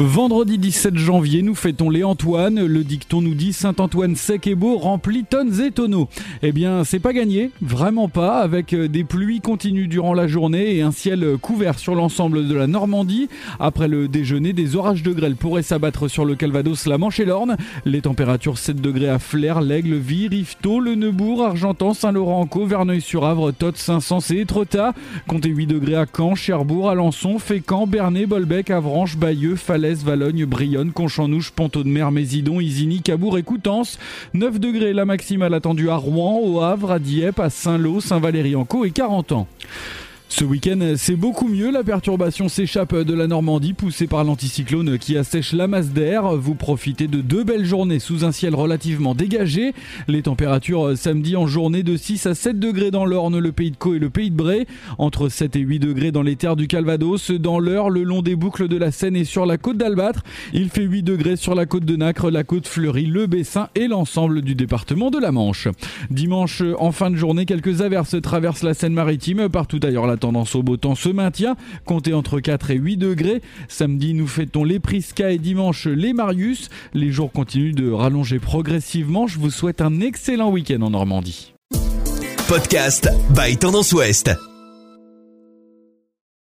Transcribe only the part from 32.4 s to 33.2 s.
Isigny,